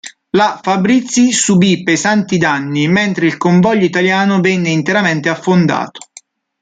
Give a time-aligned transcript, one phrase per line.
[0.31, 6.07] La Fabrizi subì pesanti danni, mentre il convoglio italiano venne interamente affondato.